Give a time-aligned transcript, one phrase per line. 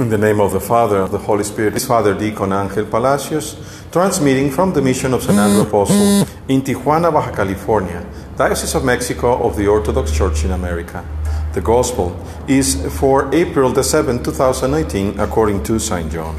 [0.00, 3.54] In the name of the Father, of the Holy Spirit, is Father Deacon Angel Palacios,
[3.92, 9.46] transmitting from the mission of San Andrew Apostle in Tijuana, Baja California, Diocese of Mexico
[9.46, 11.04] of the Orthodox Church in America.
[11.52, 12.18] The Gospel
[12.48, 16.10] is for April the 7th, 2019, according to St.
[16.10, 16.34] John.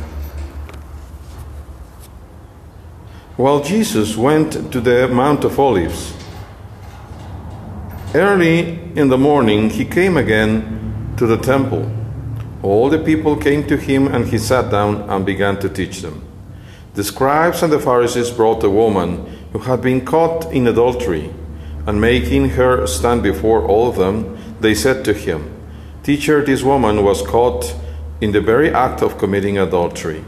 [3.37, 6.15] While Jesus went to the Mount of Olives,
[8.15, 12.00] early in the morning he came again to the temple.
[12.63, 16.23] All the people came to him, and he sat down and began to teach them.
[16.93, 21.33] The scribes and the Pharisees brought a woman who had been caught in adultery,
[21.87, 25.51] and making her stand before all of them, they said to him,
[26.03, 27.75] Teacher, this woman was caught
[28.21, 30.23] in the very act of committing adultery.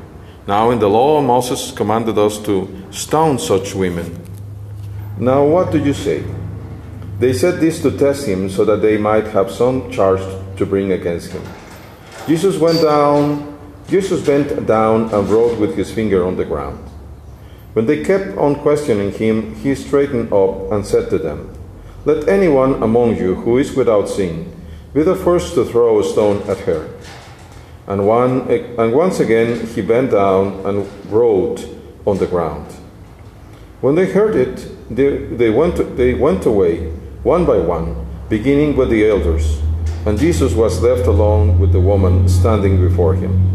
[0.47, 4.19] Now, in the law, Moses commanded us to stone such women.
[5.17, 6.23] Now, what do you say?
[7.19, 10.21] They said this to test him so that they might have some charge
[10.57, 11.43] to bring against him.
[12.25, 13.59] Jesus went down,
[13.89, 16.80] Jesus bent down and wrote with his finger on the ground.
[17.73, 21.53] When they kept on questioning him, he straightened up and said to them,
[22.05, 24.55] Let anyone among you who is without sin
[24.93, 26.89] be the first to throw a stone at her.
[27.88, 31.67] And, one, and once again he bent down and wrote
[32.05, 32.71] on the ground.
[33.81, 36.87] When they heard it, they, they, went, they went away,
[37.23, 39.59] one by one, beginning with the elders
[40.05, 43.53] and Jesus was left alone with the woman standing before him.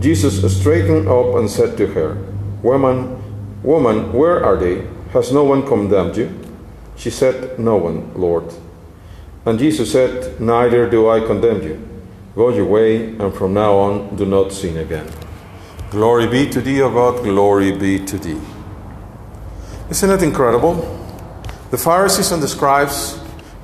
[0.00, 2.14] Jesus straightened up and said to her,
[2.62, 4.86] Woman, woman, where are they?
[5.12, 6.30] Has no one condemned you?
[6.96, 8.52] She said, No one, Lord.
[9.44, 11.88] And Jesus said, Neither do I condemn you.
[12.34, 15.10] Go your way, and from now on do not sin again.
[15.90, 18.40] Glory be to thee, O God, glory be to thee.
[19.90, 20.74] Isn't it incredible?
[21.70, 23.18] The Pharisees and the scribes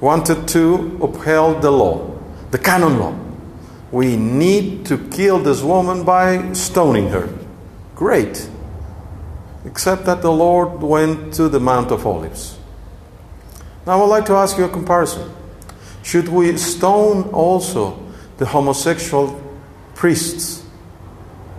[0.05, 2.15] wanted to uphold the law,
[2.51, 3.19] the canon law.
[3.91, 7.33] We need to kill this woman by stoning her.
[7.95, 8.51] Great.
[9.65, 12.59] Except that the Lord went to the Mount of Olives.
[13.87, 15.35] Now I would like to ask you a comparison.
[16.03, 17.99] Should we stone also
[18.37, 19.41] the homosexual
[19.95, 20.67] priests,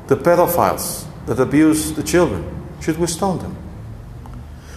[0.06, 2.46] the pedophiles that abuse the children?
[2.80, 3.58] Should we stone them?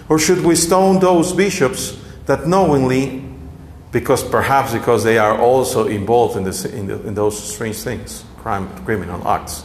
[0.09, 3.28] Or should we stone those bishops that knowingly
[3.91, 8.25] because perhaps because they are also involved in, this, in, the, in those strange things,
[8.39, 9.65] crime, criminal acts.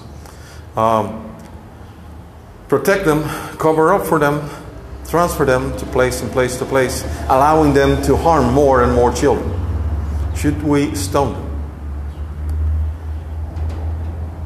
[0.78, 1.36] Um,
[2.70, 3.24] protect them,
[3.58, 4.50] cover up for them,
[5.10, 9.12] transfer them to place and place to place, allowing them to harm more and more
[9.12, 9.52] children.
[10.36, 11.50] Should we stone them?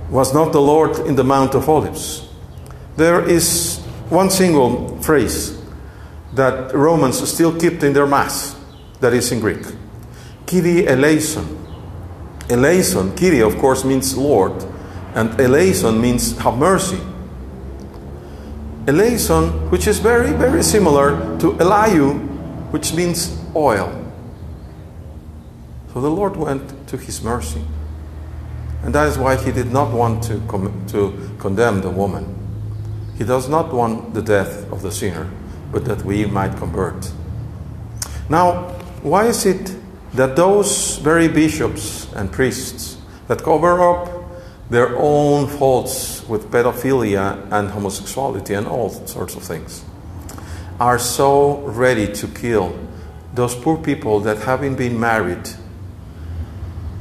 [0.09, 2.28] Was not the Lord in the Mount of Olives?
[2.96, 3.78] There is
[4.09, 5.62] one single phrase
[6.34, 8.56] that Romans still keep in their Mass
[9.00, 9.63] that is in Greek.
[10.46, 11.66] Kyrie eleison.
[12.50, 14.53] Eleison, Kyrie of course means Lord,
[15.13, 17.00] and eleison means have mercy.
[18.88, 22.18] Eleison, which is very, very similar to Eliu,
[22.72, 23.91] which means oil.
[25.94, 27.62] So the Lord went to his mercy.
[28.84, 30.40] And that is why he did not want to,
[30.90, 32.34] to condemn the woman.
[33.18, 35.29] He does not want the death of the sinner,
[35.72, 37.12] but that we might convert.
[38.29, 38.75] Now,
[39.09, 39.75] why is it
[40.13, 42.97] that those very bishops and priests
[43.28, 44.09] that cover up
[44.69, 49.84] their own faults with pedophilia and homosexuality and all sorts of things
[50.79, 52.78] are so ready to kill
[53.34, 55.47] those poor people that having been married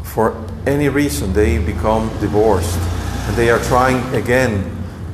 [0.02, 4.64] for any reason they become divorced and they are trying again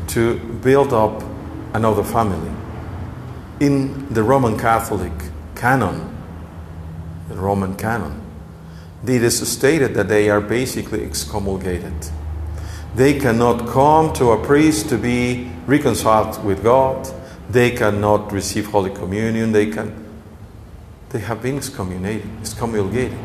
[0.06, 1.22] to build up
[1.74, 2.50] another family.
[3.60, 5.12] In the roman catholic
[5.54, 6.12] canon
[7.36, 8.20] Roman canon.
[9.04, 11.94] It is stated that they are basically excommunicated.
[12.94, 17.08] They cannot come to a priest to be reconciled with God.
[17.50, 19.52] They cannot receive Holy Communion.
[19.52, 20.02] They can.
[21.08, 23.18] They have been excommunicated, excommunicated,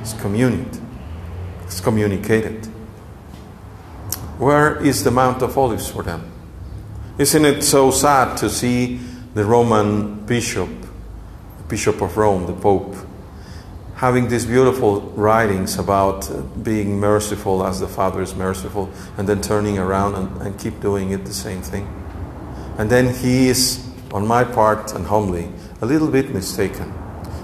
[0.00, 0.80] excommunicated,
[1.64, 2.66] excommunicated.
[4.38, 6.32] Where is the Mount of Olives for them?
[7.18, 8.98] Isn't it so sad to see
[9.34, 10.68] the Roman bishop,
[11.58, 12.96] the Bishop of Rome, the Pope,
[14.02, 16.28] having these beautiful writings about
[16.64, 21.12] being merciful as the Father is merciful, and then turning around and, and keep doing
[21.12, 21.86] it the same thing.
[22.78, 26.92] And then he is, on my part and humbly, a little bit mistaken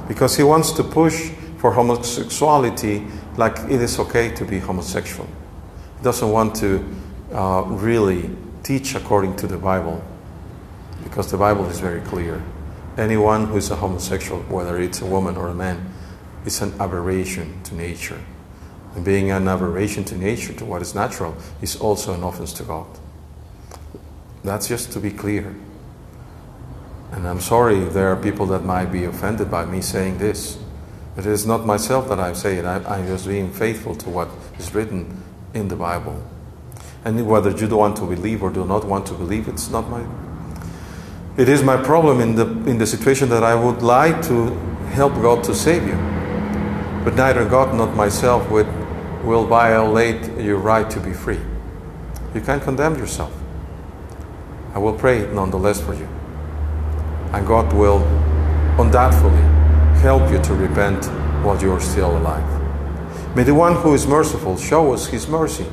[0.09, 3.07] because he wants to push for homosexuality
[3.37, 5.29] like it is okay to be homosexual.
[5.99, 6.85] He doesn't want to
[7.33, 8.31] uh, really
[8.65, 10.03] teach according to the Bible
[11.05, 12.43] because the Bible is very clear.
[12.97, 15.95] Anyone who is a homosexual, whether it's a woman or a man,
[16.45, 18.21] is an aberration to nature.
[18.95, 22.63] And being an aberration to nature, to what is natural, is also an offense to
[22.63, 22.87] God.
[24.45, 25.55] That's just to be clear.
[27.13, 30.59] And I'm sorry if there are people that might be offended by me saying this.
[31.17, 34.11] But it is not myself that I say it, I, I'm just being faithful to
[34.11, 35.23] what is written
[35.55, 36.23] in the Bible.
[37.05, 39.89] And whether you do want to believe or do not want to believe, it's not
[39.89, 40.05] my.
[41.37, 44.51] It is my problem in the, in the situation that I would like to
[44.91, 46.18] help God to save you.
[47.09, 51.41] But neither God nor myself will violate your right to be free.
[52.35, 53.33] You can't condemn yourself.
[54.75, 56.07] I will pray nonetheless for you.
[57.33, 58.05] And God will
[58.79, 59.41] undoubtedly
[60.03, 61.07] help you to repent
[61.43, 62.45] while you are still alive.
[63.35, 65.65] May the one who is merciful show us his mercy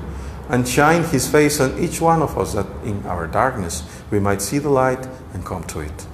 [0.47, 4.41] and shine his face on each one of us that in our darkness we might
[4.41, 6.07] see the light and come to it.